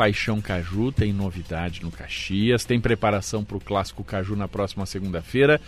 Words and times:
Paixão 0.00 0.40
Caju, 0.40 0.90
tem 0.90 1.12
novidade 1.12 1.82
no 1.82 1.90
Caxias, 1.90 2.64
tem 2.64 2.80
preparação 2.80 3.44
para 3.44 3.58
o 3.58 3.60
Clássico 3.60 4.02
Caju 4.02 4.34
na 4.34 4.48
próxima 4.48 4.86
segunda-feira. 4.86 5.60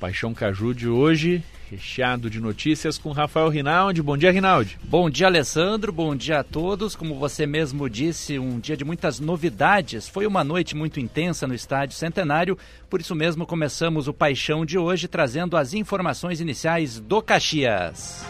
Paixão 0.00 0.34
Caju 0.34 0.74
de 0.74 0.88
hoje, 0.88 1.40
recheado 1.70 2.28
de 2.28 2.40
notícias 2.40 2.98
com 2.98 3.12
Rafael 3.12 3.48
Rinaldi. 3.48 4.02
Bom 4.02 4.16
dia, 4.16 4.32
Rinaldi. 4.32 4.76
Bom 4.82 5.08
dia, 5.08 5.28
Alessandro. 5.28 5.92
Bom 5.92 6.16
dia 6.16 6.40
a 6.40 6.42
todos. 6.42 6.96
Como 6.96 7.14
você 7.14 7.46
mesmo 7.46 7.88
disse, 7.88 8.40
um 8.40 8.58
dia 8.58 8.76
de 8.76 8.84
muitas 8.84 9.20
novidades. 9.20 10.08
Foi 10.08 10.26
uma 10.26 10.42
noite 10.42 10.74
muito 10.74 10.98
intensa 10.98 11.46
no 11.46 11.54
Estádio 11.54 11.96
Centenário, 11.96 12.58
por 12.90 13.00
isso 13.00 13.14
mesmo 13.14 13.46
começamos 13.46 14.08
o 14.08 14.12
Paixão 14.12 14.66
de 14.66 14.76
hoje 14.76 15.06
trazendo 15.06 15.56
as 15.56 15.74
informações 15.74 16.40
iniciais 16.40 16.98
do 16.98 17.22
Caxias. 17.22 18.26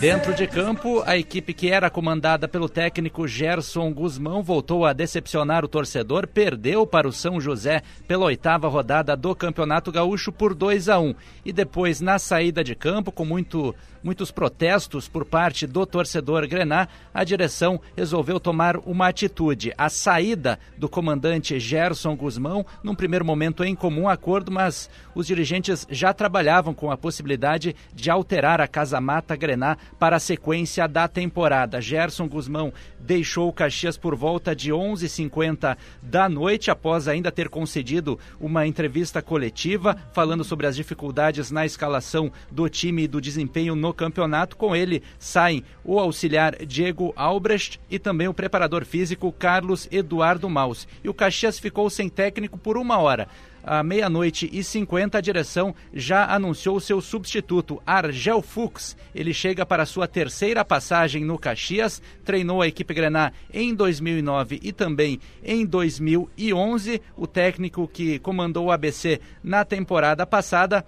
Dentro 0.00 0.34
de 0.34 0.46
campo, 0.46 1.02
a 1.06 1.16
equipe 1.16 1.54
que 1.54 1.70
era 1.70 1.88
comandada 1.88 2.48
pelo 2.48 2.68
técnico 2.68 3.28
Gerson 3.28 3.92
Guzmão 3.92 4.42
voltou 4.42 4.84
a 4.84 4.92
decepcionar 4.92 5.64
o 5.64 5.68
torcedor, 5.68 6.26
perdeu 6.26 6.86
para 6.86 7.06
o 7.06 7.12
São 7.12 7.40
José 7.40 7.82
pela 8.06 8.26
oitava 8.26 8.68
rodada 8.68 9.16
do 9.16 9.34
Campeonato 9.34 9.92
Gaúcho 9.92 10.32
por 10.32 10.54
2 10.54 10.88
a 10.88 10.98
1 10.98 11.14
e 11.44 11.52
depois 11.52 12.00
na 12.00 12.18
saída 12.18 12.64
de 12.64 12.74
campo 12.74 13.12
com 13.12 13.24
muito 13.24 13.74
muitos 14.02 14.30
protestos 14.30 15.08
por 15.08 15.24
parte 15.24 15.66
do 15.66 15.84
torcedor 15.84 16.46
Grená, 16.46 16.88
a 17.12 17.24
direção 17.24 17.80
resolveu 17.96 18.38
tomar 18.38 18.76
uma 18.78 19.08
atitude. 19.08 19.72
A 19.76 19.88
saída 19.88 20.58
do 20.76 20.88
comandante 20.88 21.58
Gerson 21.58 22.16
Guzmão, 22.16 22.64
num 22.82 22.94
primeiro 22.94 23.24
momento 23.24 23.64
em 23.64 23.74
comum 23.74 24.08
acordo, 24.08 24.52
mas 24.52 24.88
os 25.14 25.26
dirigentes 25.26 25.86
já 25.90 26.14
trabalhavam 26.14 26.72
com 26.72 26.90
a 26.90 26.96
possibilidade 26.96 27.74
de 27.92 28.08
alterar 28.08 28.60
a 28.60 28.68
Casa 28.68 28.87
Mata 29.00 29.36
Grená 29.36 29.76
para 29.98 30.16
a 30.16 30.20
sequência 30.20 30.88
da 30.88 31.06
temporada. 31.06 31.80
Gerson 31.80 32.28
Guzmão 32.28 32.72
deixou 32.98 33.48
o 33.48 33.52
Caxias 33.52 33.96
por 33.96 34.14
volta 34.14 34.54
de 34.54 34.72
11h50 34.72 35.76
da 36.02 36.28
noite, 36.28 36.70
após 36.70 37.06
ainda 37.06 37.30
ter 37.30 37.48
concedido 37.48 38.18
uma 38.40 38.66
entrevista 38.66 39.20
coletiva 39.20 39.96
falando 40.12 40.42
sobre 40.42 40.66
as 40.66 40.76
dificuldades 40.76 41.50
na 41.50 41.64
escalação 41.64 42.32
do 42.50 42.68
time 42.68 43.04
e 43.04 43.08
do 43.08 43.20
desempenho 43.20 43.74
no 43.74 43.92
campeonato. 43.92 44.56
Com 44.56 44.74
ele 44.74 45.02
saem 45.18 45.62
o 45.84 45.98
auxiliar 45.98 46.56
Diego 46.66 47.12
Albrecht 47.14 47.80
e 47.90 47.98
também 47.98 48.28
o 48.28 48.34
preparador 48.34 48.84
físico 48.84 49.32
Carlos 49.32 49.88
Eduardo 49.90 50.48
Maus. 50.48 50.88
E 51.04 51.08
o 51.08 51.14
Caxias 51.14 51.58
ficou 51.58 51.88
sem 51.90 52.08
técnico 52.08 52.58
por 52.58 52.76
uma 52.76 52.98
hora 52.98 53.28
à 53.62 53.82
meia-noite 53.82 54.48
e 54.52 54.62
50, 54.62 55.18
a 55.18 55.20
direção 55.20 55.74
já 55.92 56.26
anunciou 56.26 56.80
seu 56.80 57.00
substituto, 57.00 57.82
Argel 57.86 58.42
Fux. 58.42 58.96
Ele 59.14 59.32
chega 59.32 59.64
para 59.66 59.86
sua 59.86 60.06
terceira 60.06 60.64
passagem 60.64 61.24
no 61.24 61.38
Caxias, 61.38 62.02
treinou 62.24 62.62
a 62.62 62.68
equipe 62.68 62.94
Grená 62.94 63.32
em 63.52 63.74
2009 63.74 64.60
e 64.62 64.72
também 64.72 65.20
em 65.42 65.64
2011. 65.64 67.00
O 67.16 67.26
técnico 67.26 67.88
que 67.88 68.18
comandou 68.18 68.66
o 68.66 68.72
ABC 68.72 69.20
na 69.42 69.64
temporada 69.64 70.26
passada 70.26 70.84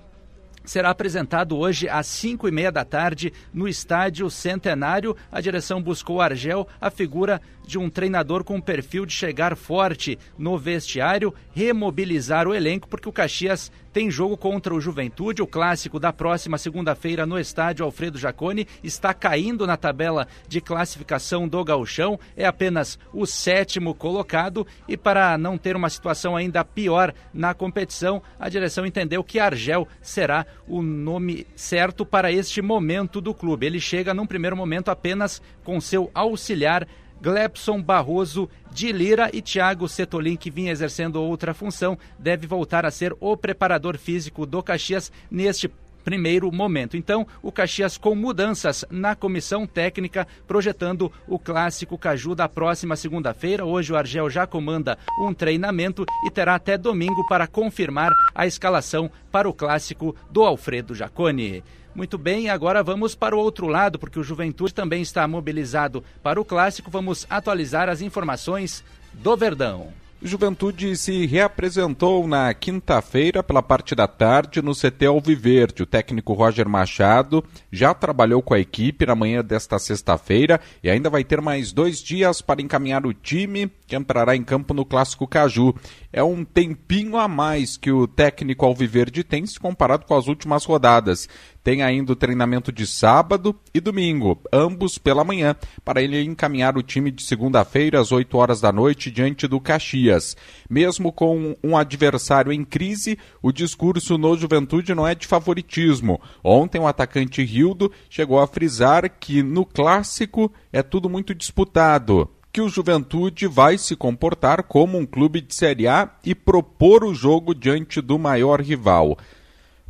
será 0.65 0.91
apresentado 0.91 1.57
hoje 1.57 1.89
às 1.89 2.07
5 2.07 2.49
e 2.49 2.51
meia 2.51 2.71
da 2.71 2.85
tarde 2.85 3.33
no 3.53 3.69
Estádio 3.69 4.29
Centenário. 4.31 5.17
A 5.31 5.41
direção 5.41 5.83
buscou 5.83 6.21
Argel, 6.21 6.67
a 6.81 6.91
figura 6.91 7.41
de 7.67 7.79
um 7.79 7.89
treinador 7.89 8.43
com 8.45 8.61
perfil 8.61 9.07
de 9.07 9.13
chegar 9.13 9.57
forte 9.57 10.19
no 10.37 10.59
vestiário, 10.59 11.33
remobilizar 11.53 12.49
o 12.49 12.55
elenco, 12.55 12.89
porque 12.89 13.09
o 13.09 13.13
Caxias 13.13 13.71
tem 13.93 14.11
jogo 14.11 14.37
contra 14.37 14.75
o 14.75 14.81
Juventude, 14.81 15.43
o 15.43 15.47
clássico 15.47 15.99
da 15.99 16.13
próxima 16.13 16.59
segunda-feira 16.59 17.27
no 17.27 17.39
estádio 17.39 17.85
Alfredo 17.85 18.19
Jaconi, 18.19 18.67
está 18.83 19.13
caindo 19.13 19.67
na 19.67 19.77
tabela 19.77 20.27
de 20.47 20.61
classificação 20.61 21.49
do 21.49 21.65
Gauchão, 21.65 22.19
é 22.37 22.47
apenas 22.47 22.99
o 23.13 23.27
sétimo 23.27 23.95
colocado. 23.95 24.67
E 24.87 24.97
para 24.97 25.37
não 25.37 25.59
ter 25.59 25.77
uma 25.77 25.91
situação 25.91 26.37
ainda 26.37 26.65
pior 26.65 27.13
na 27.33 27.55
competição, 27.55 28.23
a 28.39 28.49
direção 28.49 28.87
entendeu 28.87 29.25
que 29.25 29.39
Argel 29.39 29.87
será 30.01 30.47
o 30.69 30.83
nome 30.83 31.47
certo 31.55 32.07
para 32.07 32.33
este 32.33 32.63
momento 32.63 33.21
do 33.21 33.35
clube. 33.35 33.67
Ele 33.67 33.81
chega 33.81 34.15
num 34.15 34.27
primeiro 34.27 34.57
momento 34.57 34.91
apenas 34.91 35.43
com 35.65 35.81
seu 35.81 36.11
auxiliar 36.15 36.87
Glebson 37.21 37.83
Barroso 37.83 38.49
de 38.73 38.93
Lira 38.93 39.31
e 39.33 39.43
Thiago 39.43 39.89
Setolin, 39.89 40.37
que 40.37 40.51
vinha 40.51 40.73
exercendo 40.73 41.23
outra 41.23 41.53
função, 41.53 41.99
deve 42.19 42.47
voltar 42.47 42.87
a 42.87 42.91
ser 42.91 43.15
o 43.21 43.37
preparador 43.37 43.99
físico 43.99 44.47
do 44.47 44.63
Caxias 44.63 45.13
neste 45.31 45.71
primeiro 46.05 46.51
momento. 46.51 46.97
Então, 46.97 47.27
o 47.43 47.53
Caxias 47.53 47.97
com 47.97 48.15
mudanças 48.15 48.85
na 48.91 49.15
comissão 49.15 49.67
técnica, 49.67 50.27
projetando 50.47 51.13
o 51.29 51.39
clássico 51.39 51.99
Caju 51.99 52.35
da 52.35 52.49
próxima 52.49 52.97
segunda-feira. 52.97 53.65
Hoje 53.65 53.93
o 53.93 53.97
Argel 53.97 54.29
já 54.31 54.47
comanda 54.47 54.99
um 55.21 55.33
treinamento 55.33 56.05
e 56.27 56.31
terá 56.31 56.55
até 56.55 56.77
domingo 56.77 57.27
para 57.29 57.47
confirmar 57.47 58.13
a 58.35 58.47
escalação 58.47 59.11
para 59.31 59.49
o 59.49 59.55
clássico 59.55 60.15
do 60.31 60.43
Alfredo 60.43 60.95
Jaconi. 60.95 61.63
Muito 61.95 62.17
bem, 62.17 62.49
agora 62.49 62.83
vamos 62.83 63.15
para 63.15 63.35
o 63.35 63.39
outro 63.39 63.67
lado, 63.67 63.99
porque 63.99 64.19
o 64.19 64.23
Juventude 64.23 64.73
também 64.73 65.03
está 65.03 65.27
mobilizado 65.27 66.05
para 66.23 66.41
o 66.41 66.45
clássico. 66.45 66.91
Vamos 66.91 67.27
atualizar 67.29 67.89
as 67.89 68.01
informações 68.01 68.85
do 69.13 69.37
Verdão. 69.37 69.93
Juventude 70.23 70.95
se 70.97 71.25
reapresentou 71.25 72.29
na 72.29 72.53
quinta-feira 72.53 73.43
pela 73.43 73.63
parte 73.63 73.95
da 73.95 74.07
tarde 74.07 74.61
no 74.61 74.75
CT 74.75 75.07
Alviverde. 75.07 75.83
O 75.83 75.87
técnico 75.87 76.35
Roger 76.35 76.69
Machado 76.69 77.43
já 77.73 77.95
trabalhou 77.95 78.43
com 78.43 78.53
a 78.53 78.61
equipe 78.61 79.07
na 79.07 79.15
manhã 79.15 79.43
desta 79.43 79.79
sexta-feira 79.79 80.61
e 80.85 80.91
ainda 80.91 81.09
vai 81.09 81.25
ter 81.25 81.41
mais 81.41 81.73
dois 81.73 82.03
dias 82.03 82.43
para 82.43 82.61
encaminhar 82.61 83.07
o 83.07 83.15
time 83.15 83.71
que 83.91 83.97
entrará 83.97 84.37
em 84.37 84.45
campo 84.45 84.73
no 84.73 84.85
Clássico 84.85 85.27
Caju. 85.27 85.75
É 86.13 86.23
um 86.23 86.45
tempinho 86.45 87.17
a 87.17 87.27
mais 87.27 87.77
que 87.77 87.91
o 87.91 88.07
técnico 88.07 88.65
Alviverde 88.65 89.25
tem 89.25 89.45
se 89.45 89.59
comparado 89.59 90.07
com 90.07 90.17
as 90.17 90.29
últimas 90.29 90.65
rodadas. 90.65 91.29
Tem 91.63 91.83
ainda 91.83 92.13
o 92.13 92.17
treinamento 92.17 92.71
de 92.71 92.87
sábado 92.87 93.55
e 93.75 93.81
domingo, 93.81 94.41
ambos 94.53 94.97
pela 94.97 95.25
manhã, 95.25 95.57
para 95.85 96.01
ele 96.01 96.23
encaminhar 96.23 96.79
o 96.79 96.83
time 96.83 97.11
de 97.11 97.25
segunda-feira 97.25 98.01
às 98.01 98.13
8 98.13 98.39
horas 98.39 98.61
da 98.61 98.73
noite 98.73 99.11
diante 99.11 99.49
do 99.49 99.61
Caxias. 99.61 100.37
Mesmo 100.71 101.13
com 101.13 101.57
um 101.63 101.77
adversário 101.77 102.53
em 102.53 102.65
crise, 102.65 103.19
o 103.43 103.51
discurso 103.51 104.17
no 104.17 104.39
Juventude 104.39 104.95
não 104.95 105.07
é 105.07 105.17
de 105.17 105.27
favoritismo. 105.27 106.21
Ontem 106.45 106.81
o 106.81 106.87
atacante 106.87 107.43
Rildo 107.43 107.91
chegou 108.09 108.39
a 108.39 108.47
frisar 108.47 109.11
que 109.19 109.43
no 109.43 109.67
clássico 109.67 110.53
é 110.73 110.81
tudo 110.81 111.11
muito 111.11 111.35
disputado 111.35 112.31
que 112.53 112.61
o 112.61 112.69
Juventude 112.69 113.47
vai 113.47 113.79
se 113.79 113.95
comportar 113.95 114.65
como 114.65 114.99
um 114.99 115.07
clube 115.07 115.41
de 115.41 115.55
Série 115.55 115.87
A 115.87 116.11
e 116.25 116.35
propor 116.35 117.05
o 117.05 117.15
jogo 117.15 117.55
diante 117.55 118.01
do 118.01 118.19
maior 118.19 118.61
rival 118.61 119.17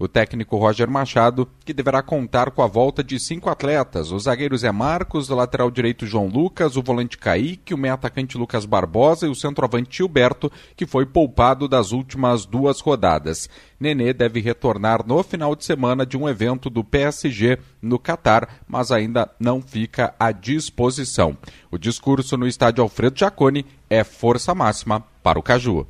o 0.01 0.09
técnico 0.09 0.57
Roger 0.57 0.91
Machado, 0.91 1.47
que 1.63 1.75
deverá 1.75 2.03
contar 2.03 2.51
com 2.51 2.63
a 2.63 2.67
volta 2.67 3.05
de 3.05 3.21
cinco 3.21 3.51
atletas: 3.51 4.11
o 4.11 4.19
zagueiro 4.19 4.57
Zé 4.57 4.73
Marcos, 4.73 5.29
o 5.29 5.35
lateral 5.35 5.71
direito 5.71 6.07
João 6.07 6.27
Lucas, 6.27 6.79
o 6.79 6.83
volante 6.83 7.19
Kaique, 7.19 7.75
o 7.75 7.79
meio 7.79 7.93
atacante 7.93 8.39
Lucas 8.39 8.65
Barbosa 8.65 9.27
e 9.27 9.31
o 9.31 9.35
centroavante 9.35 9.99
Gilberto, 9.99 10.51
que 10.75 10.87
foi 10.87 11.05
poupado 11.05 11.69
das 11.69 11.93
últimas 11.93 12.47
duas 12.47 12.81
rodadas. 12.81 13.51
Nenê 13.79 14.15
deve 14.15 14.41
retornar 14.41 15.07
no 15.07 15.23
final 15.23 15.55
de 15.55 15.67
semana 15.67 16.07
de 16.07 16.17
um 16.17 16.27
evento 16.27 16.71
do 16.71 16.83
PSG 16.83 17.59
no 17.83 17.99
Catar, 17.99 18.63
mas 18.67 18.91
ainda 18.91 19.31
não 19.39 19.61
fica 19.61 20.15
à 20.19 20.33
disposição. 20.33 21.37
O 21.71 21.77
discurso 21.77 22.39
no 22.39 22.47
estádio 22.47 22.83
Alfredo 22.83 23.19
Jaconi 23.19 23.67
é 23.91 24.03
força 24.03 24.55
máxima 24.55 25.05
para 25.23 25.39
o 25.39 25.43
Caju. 25.43 25.87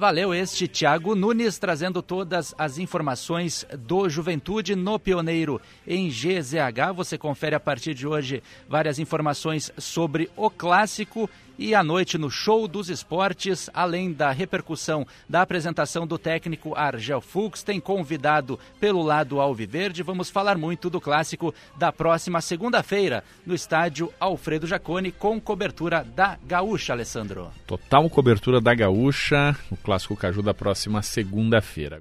Valeu 0.00 0.32
este 0.32 0.66
Thiago 0.66 1.14
Nunes 1.14 1.58
trazendo 1.58 2.00
todas 2.00 2.54
as 2.56 2.78
informações 2.78 3.66
do 3.80 4.08
Juventude 4.08 4.74
no 4.74 4.98
Pioneiro 4.98 5.60
em 5.86 6.08
GZH. 6.08 6.94
Você 6.96 7.18
confere 7.18 7.54
a 7.54 7.60
partir 7.60 7.92
de 7.92 8.06
hoje 8.06 8.42
várias 8.66 8.98
informações 8.98 9.70
sobre 9.76 10.30
o 10.38 10.48
clássico 10.48 11.28
e 11.60 11.74
à 11.74 11.84
noite 11.84 12.16
no 12.16 12.30
Show 12.30 12.66
dos 12.66 12.88
Esportes, 12.88 13.68
além 13.74 14.14
da 14.14 14.30
repercussão 14.30 15.06
da 15.28 15.42
apresentação 15.42 16.06
do 16.06 16.16
técnico 16.16 16.74
Argel 16.74 17.20
Fux, 17.20 17.62
tem 17.62 17.78
convidado 17.78 18.58
pelo 18.80 19.02
lado 19.02 19.38
Alviverde. 19.38 20.02
Vamos 20.02 20.30
falar 20.30 20.56
muito 20.56 20.88
do 20.88 20.98
clássico 20.98 21.54
da 21.76 21.92
próxima 21.92 22.40
segunda-feira 22.40 23.22
no 23.44 23.54
estádio 23.54 24.10
Alfredo 24.18 24.66
Jaconi 24.66 25.12
com 25.12 25.38
cobertura 25.38 26.02
da 26.02 26.38
Gaúcha, 26.46 26.94
Alessandro. 26.94 27.50
Total 27.66 28.08
cobertura 28.08 28.58
da 28.58 28.74
Gaúcha, 28.74 29.54
o 29.70 29.76
clássico 29.76 30.16
Caju 30.16 30.42
da 30.42 30.54
próxima 30.54 31.02
segunda-feira. 31.02 31.98